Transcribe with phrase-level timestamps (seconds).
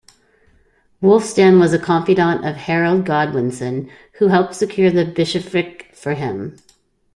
[1.03, 6.57] Wulfstan was a confidant of Harold Godwinson, who helped secure the bishopric for him.